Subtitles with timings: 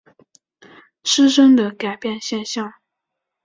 [1.03, 2.73] 失真的改变现象。